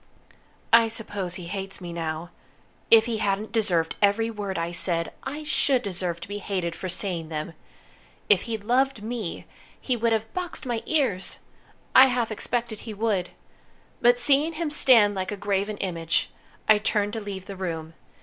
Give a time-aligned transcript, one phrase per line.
[0.73, 2.31] I suppose he hates me now.
[2.89, 6.89] If he hadn't deserved every word I said, I should deserve to be hated for
[6.89, 7.53] saying them.
[8.27, 9.45] If he'd loved me,
[9.79, 11.37] he would have boxed my ears!
[11.95, 13.29] I half expected he would.
[14.01, 16.31] But seeing him stand like a graven image,
[16.67, 17.93] I turned to leave the room.